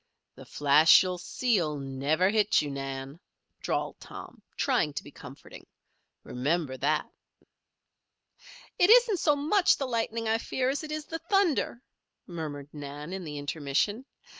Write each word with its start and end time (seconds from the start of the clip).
"The 0.33 0.45
flash 0.47 1.03
you 1.03 1.19
see'll 1.19 1.77
never 1.77 2.31
hit 2.31 2.59
you, 2.59 2.71
Nan," 2.71 3.19
drawled 3.59 3.99
Tom, 3.99 4.41
trying 4.57 4.93
to 4.93 5.03
be 5.03 5.11
comforting. 5.11 5.67
"Remember 6.23 6.75
that." 6.77 7.05
"It 8.79 8.89
isn't 8.89 9.19
so 9.19 9.35
much 9.35 9.77
the 9.77 9.85
lightning 9.85 10.27
I 10.27 10.39
fear 10.39 10.71
as 10.71 10.83
it 10.83 10.91
is 10.91 11.05
the 11.05 11.19
thunder," 11.19 11.83
murmured 12.25 12.69
Nan, 12.73 13.13
in 13.13 13.23
the 13.25 13.37
intermission. 13.37 14.05